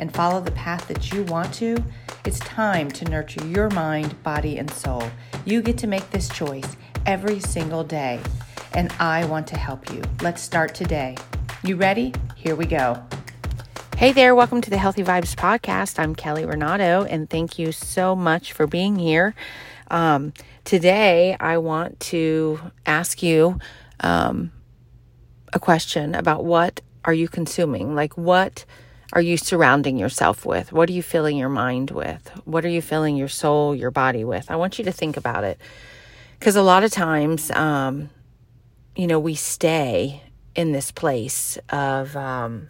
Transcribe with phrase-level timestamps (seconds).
[0.00, 1.76] and follow the path that you want to,
[2.24, 5.02] it's time to nurture your mind, body, and soul.
[5.44, 8.18] You get to make this choice every single day,
[8.72, 10.02] and I want to help you.
[10.22, 11.18] Let's start today.
[11.62, 12.14] You ready?
[12.34, 13.04] Here we go.
[13.98, 15.98] Hey there, welcome to the Healthy Vibes Podcast.
[15.98, 19.34] I'm Kelly Renato, and thank you so much for being here.
[19.90, 20.32] Um,
[20.64, 23.58] today, I want to ask you
[24.00, 24.50] um,
[25.52, 27.94] a question about what are you consuming?
[27.94, 28.64] Like, what
[29.12, 30.72] are you surrounding yourself with?
[30.72, 32.28] What are you filling your mind with?
[32.44, 34.50] What are you filling your soul, your body with?
[34.50, 35.58] I want you to think about it.
[36.38, 38.10] Because a lot of times, um,
[38.96, 40.22] you know, we stay
[40.54, 42.68] in this place of um,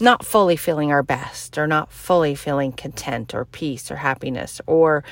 [0.00, 5.04] not fully feeling our best or not fully feeling content or peace or happiness or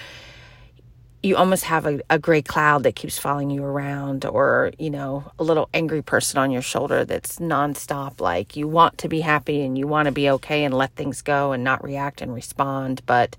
[1.26, 5.24] you almost have a, a gray cloud that keeps following you around or you know
[5.38, 9.62] a little angry person on your shoulder that's nonstop like you want to be happy
[9.62, 13.02] and you want to be okay and let things go and not react and respond
[13.06, 13.36] but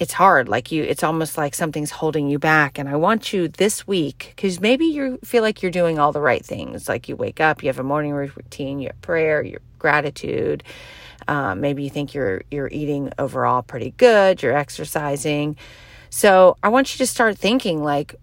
[0.00, 0.48] it's hard.
[0.48, 2.78] Like you it's almost like something's holding you back.
[2.78, 6.22] And i want you this week because maybe you feel like you're doing all the
[6.22, 6.88] right things.
[6.88, 10.64] Like you wake up you have a morning routine you have prayer your gratitude.
[11.28, 15.56] Um, maybe you think you're you're eating overall pretty good you're exercising
[16.10, 18.16] so I want you to start thinking like,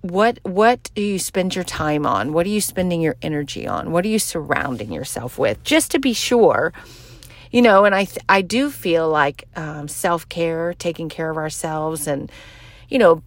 [0.00, 2.32] what what do you spend your time on?
[2.32, 3.90] What are you spending your energy on?
[3.90, 5.62] What are you surrounding yourself with?
[5.64, 6.72] Just to be sure,
[7.50, 7.84] you know.
[7.84, 12.30] And I th- I do feel like um, self care, taking care of ourselves, and
[12.88, 13.24] you know,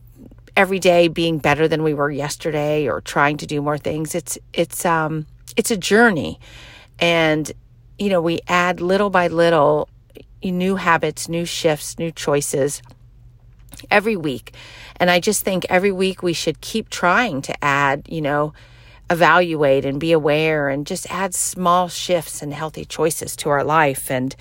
[0.56, 4.16] every day being better than we were yesterday, or trying to do more things.
[4.16, 6.40] It's it's um it's a journey,
[7.00, 7.52] and
[8.00, 9.90] you know we add little by little
[10.42, 12.82] new habits, new shifts, new choices
[13.90, 14.54] every week.
[14.98, 18.54] And I just think every week we should keep trying to add, you know,
[19.10, 24.10] evaluate and be aware and just add small shifts and healthy choices to our life
[24.10, 24.36] and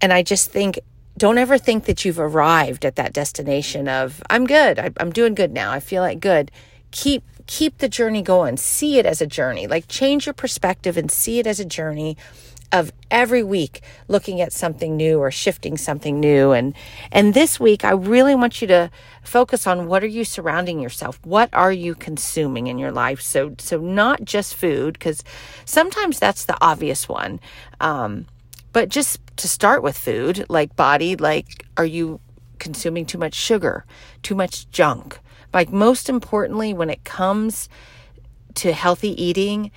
[0.00, 0.80] and I just think
[1.16, 4.80] don't ever think that you've arrived at that destination of I'm good.
[4.80, 5.70] I, I'm doing good now.
[5.70, 6.50] I feel like good.
[6.90, 8.56] Keep keep the journey going.
[8.56, 9.66] See it as a journey.
[9.66, 12.16] Like change your perspective and see it as a journey
[12.72, 16.52] of every week looking at something new or shifting something new.
[16.52, 16.74] And
[17.12, 18.90] and this week I really want you to
[19.22, 21.18] focus on what are you surrounding yourself?
[21.24, 23.20] What are you consuming in your life?
[23.20, 25.22] So so not just food because
[25.64, 27.40] sometimes that's the obvious one.
[27.80, 28.26] Um,
[28.72, 32.20] but just to start with food like body like are you
[32.58, 33.84] consuming too much sugar
[34.22, 35.18] too much junk?
[35.52, 37.68] Like most importantly when it comes
[38.54, 39.70] to healthy eating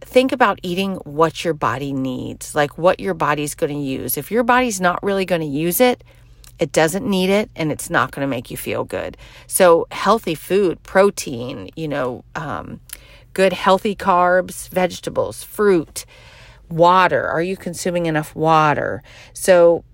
[0.00, 4.16] think about eating what your body needs, like what your body's going to use.
[4.16, 6.04] If your body's not really going to use it,
[6.58, 9.16] it doesn't need it and it's not going to make you feel good.
[9.46, 12.80] So, healthy food, protein, you know, um,
[13.32, 16.04] good healthy carbs, vegetables, fruit,
[16.68, 17.26] water.
[17.26, 19.02] Are you consuming enough water?
[19.32, 19.84] So,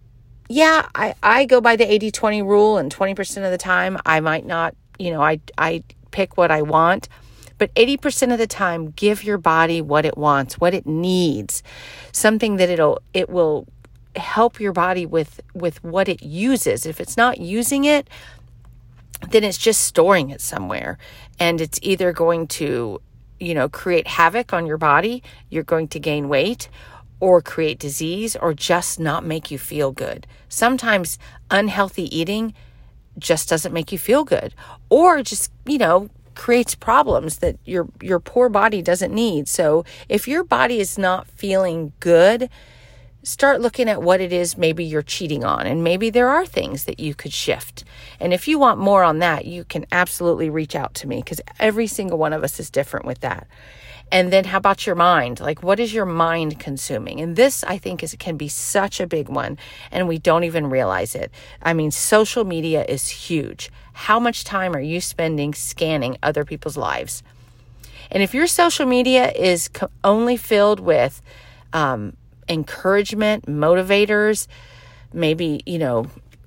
[0.48, 4.20] yeah, I, I go by the 80 20 rule, and 20% of the time I
[4.20, 7.08] might not, you know, I, I pick what I want.
[7.58, 11.62] But 80% of the time, give your body what it wants, what it needs,
[12.12, 13.66] something that it'll, it will
[14.14, 16.86] help your body with, with what it uses.
[16.86, 18.08] If it's not using it,
[19.30, 20.98] then it's just storing it somewhere.
[21.38, 23.00] And it's either going to,
[23.40, 26.68] you know, create havoc on your body, you're going to gain weight,
[27.20, 30.26] or create disease, or just not make you feel good.
[30.48, 31.18] Sometimes
[31.50, 32.52] unhealthy eating
[33.18, 34.54] just doesn't make you feel good,
[34.90, 39.48] or just, you know, creates problems that your your poor body doesn't need.
[39.48, 42.48] So if your body is not feeling good,
[43.24, 45.66] start looking at what it is maybe you're cheating on.
[45.66, 47.82] And maybe there are things that you could shift.
[48.20, 51.40] And if you want more on that, you can absolutely reach out to me because
[51.58, 53.48] every single one of us is different with that.
[54.12, 55.40] And then how about your mind?
[55.40, 57.20] Like what is your mind consuming?
[57.20, 59.58] And this I think is can be such a big one
[59.90, 61.30] and we don't even realize it.
[61.62, 63.70] I mean, social media is huge.
[63.92, 67.22] How much time are you spending scanning other people's lives?
[68.10, 71.20] And if your social media is co- only filled with
[71.72, 72.16] um,
[72.48, 74.46] encouragement, motivators,
[75.12, 76.06] maybe, you know,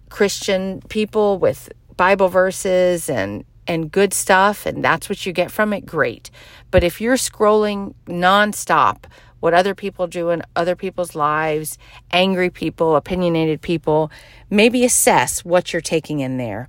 [0.09, 5.71] Christian people with Bible verses and and good stuff and that's what you get from
[5.71, 6.29] it, great.
[6.71, 9.05] But if you're scrolling nonstop
[9.39, 11.77] what other people do in other people's lives,
[12.11, 14.11] angry people, opinionated people,
[14.49, 16.67] maybe assess what you're taking in there.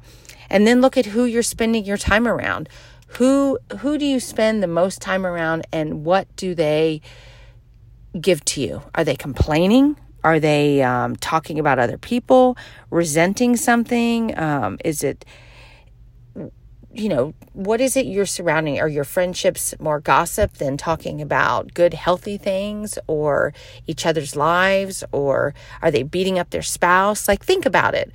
[0.49, 2.69] And then look at who you're spending your time around.
[3.15, 7.01] Who who do you spend the most time around and what do they
[8.21, 8.83] give to you?
[8.95, 9.97] Are they complaining?
[10.23, 12.57] Are they um, talking about other people,
[12.91, 14.39] resenting something?
[14.39, 15.25] Um, is it,
[16.93, 18.81] you know, what is it you're surrounding?
[18.81, 23.55] Are your friendships more gossip than talking about good, healthy things or
[23.87, 25.05] each other's lives?
[25.13, 27.29] Or are they beating up their spouse?
[27.29, 28.13] Like, think about it.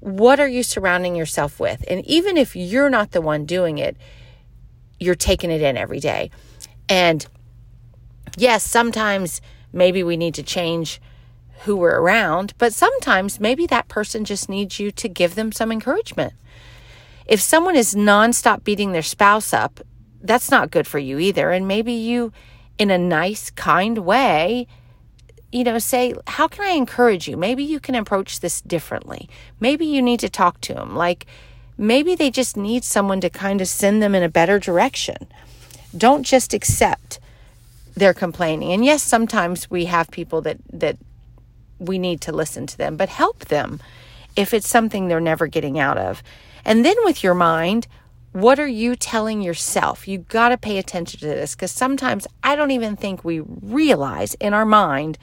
[0.00, 1.84] What are you surrounding yourself with?
[1.88, 3.96] And even if you're not the one doing it,
[5.00, 6.30] you're taking it in every day.
[6.88, 7.26] And
[8.36, 9.40] yes, sometimes
[9.72, 11.00] maybe we need to change
[11.60, 15.72] who we're around, but sometimes maybe that person just needs you to give them some
[15.72, 16.34] encouragement.
[17.26, 19.80] If someone is nonstop beating their spouse up,
[20.22, 21.50] that's not good for you either.
[21.50, 22.32] And maybe you,
[22.78, 24.66] in a nice, kind way,
[25.52, 27.36] you know, say, How can I encourage you?
[27.36, 29.28] Maybe you can approach this differently.
[29.60, 30.94] Maybe you need to talk to them.
[30.94, 31.26] Like,
[31.76, 35.28] maybe they just need someone to kind of send them in a better direction.
[35.96, 37.20] Don't just accept
[37.96, 38.72] they're complaining.
[38.72, 40.98] And yes, sometimes we have people that that
[41.78, 43.80] we need to listen to them, but help them
[44.34, 46.22] if it's something they're never getting out of.
[46.66, 47.86] And then with your mind,
[48.32, 50.06] what are you telling yourself?
[50.06, 54.34] You got to pay attention to this because sometimes I don't even think we realize
[54.34, 55.16] in our mind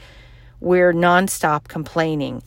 [0.59, 2.41] we're nonstop complaining,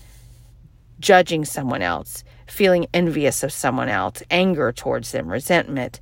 [0.99, 6.01] judging someone else, feeling envious of someone else, anger towards them, resentment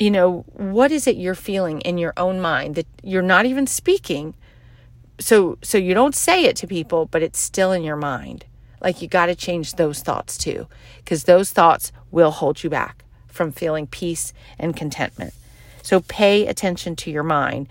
[0.00, 3.66] you know, what is it you're feeling in your own mind that you're not even
[3.66, 4.34] speaking?
[5.20, 8.46] So so you don't say it to people, but it's still in your mind.
[8.80, 10.66] Like you got to change those thoughts too,
[10.98, 15.34] because those thoughts will hold you back from feeling peace and contentment.
[15.82, 17.68] So pay attention to your mind.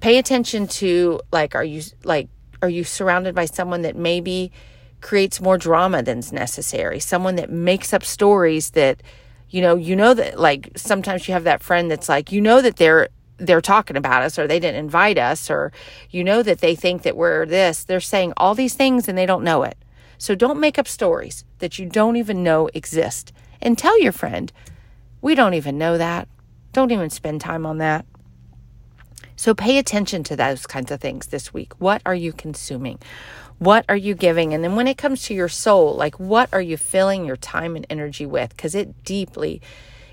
[0.00, 2.28] Pay attention to like are you like
[2.62, 4.52] are you surrounded by someone that maybe
[5.00, 9.02] creates more drama than's necessary, someone that makes up stories that
[9.48, 12.60] you know, you know that like sometimes you have that friend that's like, you know
[12.60, 15.70] that they're they're talking about us or they didn't invite us or
[16.10, 17.84] you know that they think that we're this.
[17.84, 19.76] They're saying all these things and they don't know it.
[20.18, 23.32] So don't make up stories that you don't even know exist.
[23.60, 24.52] And tell your friend,
[25.20, 26.28] we don't even know that.
[26.72, 28.04] Don't even spend time on that.
[29.36, 31.74] So pay attention to those kinds of things this week.
[31.78, 32.98] What are you consuming?
[33.58, 34.54] What are you giving?
[34.54, 37.76] And then when it comes to your soul, like what are you filling your time
[37.76, 38.50] and energy with?
[38.50, 39.60] Because it deeply,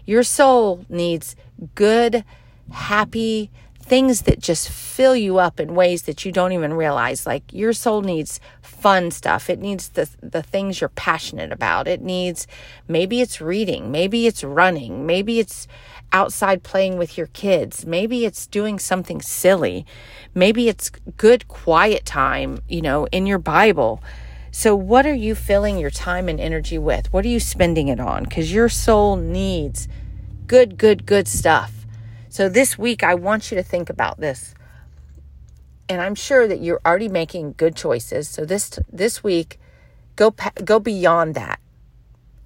[0.05, 1.35] your soul needs
[1.75, 2.25] good,
[2.71, 3.50] happy
[3.83, 7.27] things that just fill you up in ways that you don't even realize.
[7.27, 9.50] Like your soul needs fun stuff.
[9.50, 11.88] It needs the the things you're passionate about.
[11.88, 12.47] It needs
[12.88, 15.68] maybe it's reading, maybe it's running, maybe it's
[16.13, 17.85] outside playing with your kids.
[17.85, 19.86] Maybe it's doing something silly.
[20.33, 24.01] Maybe it's good quiet time, you know, in your Bible.
[24.51, 27.12] So, what are you filling your time and energy with?
[27.12, 28.24] What are you spending it on?
[28.24, 29.88] Because your soul needs
[30.46, 31.83] good, good, good stuff.
[32.34, 34.56] So, this week, I want you to think about this.
[35.88, 38.28] And I'm sure that you're already making good choices.
[38.28, 39.60] So, this, this week,
[40.16, 40.34] go,
[40.66, 41.60] go beyond that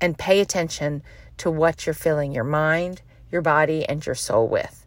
[0.01, 1.03] and pay attention
[1.37, 3.01] to what you're filling your mind,
[3.31, 4.85] your body, and your soul with.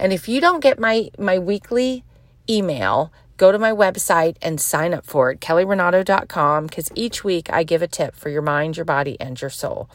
[0.00, 2.02] And if you don't get my, my weekly
[2.48, 7.62] email, go to my website and sign up for it, kellyrenato.com, because each week I
[7.62, 9.88] give a tip for your mind, your body, and your soul.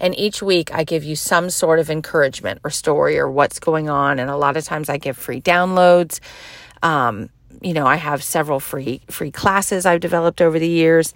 [0.00, 3.88] And each week I give you some sort of encouragement or story or what's going
[3.88, 4.18] on.
[4.18, 6.20] And a lot of times I give free downloads.
[6.82, 7.30] Um,
[7.62, 11.14] you know, I have several free free classes I've developed over the years.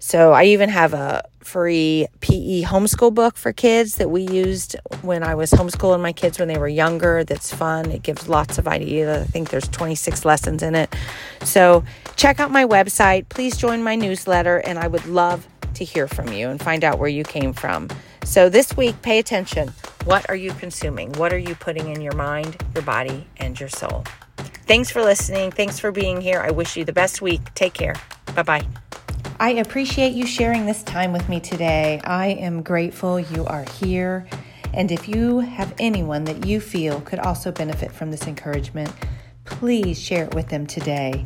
[0.00, 5.22] So I even have a free PE homeschool book for kids that we used when
[5.24, 7.24] I was homeschooling my kids when they were younger.
[7.24, 7.90] That's fun.
[7.90, 9.22] It gives lots of ideas.
[9.22, 10.94] I think there's 26 lessons in it.
[11.42, 11.84] So
[12.16, 13.28] check out my website.
[13.28, 16.98] Please join my newsletter, and I would love to hear from you and find out
[16.98, 17.88] where you came from.
[18.24, 19.72] So this week, pay attention.
[20.04, 21.12] What are you consuming?
[21.14, 24.04] What are you putting in your mind, your body, and your soul?
[24.66, 25.50] Thanks for listening.
[25.50, 26.40] Thanks for being here.
[26.40, 27.40] I wish you the best week.
[27.54, 27.94] Take care.
[28.34, 28.66] Bye bye.
[29.40, 32.00] I appreciate you sharing this time with me today.
[32.04, 34.26] I am grateful you are here.
[34.74, 38.92] And if you have anyone that you feel could also benefit from this encouragement,
[39.44, 41.24] please share it with them today.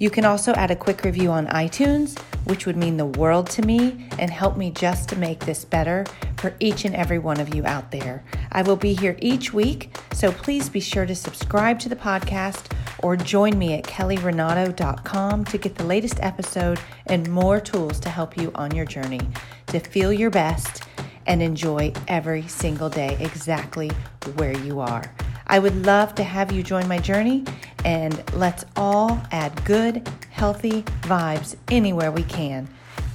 [0.00, 3.60] You can also add a quick review on iTunes, which would mean the world to
[3.60, 6.06] me and help me just to make this better
[6.38, 8.24] for each and every one of you out there.
[8.50, 12.72] I will be here each week, so please be sure to subscribe to the podcast
[13.02, 18.38] or join me at kellyrenato.com to get the latest episode and more tools to help
[18.38, 19.20] you on your journey
[19.66, 20.82] to feel your best
[21.26, 23.90] and enjoy every single day exactly
[24.36, 25.14] where you are.
[25.46, 27.44] I would love to have you join my journey
[27.84, 32.68] and let's all add good, healthy vibes anywhere we can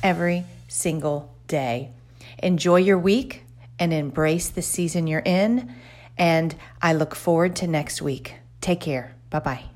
[0.04, 1.92] every single day.
[2.42, 3.44] Enjoy your week
[3.80, 5.74] and embrace the season you're in.
[6.18, 8.36] And I look forward to next week.
[8.62, 9.16] Take care.
[9.30, 9.75] Bye bye.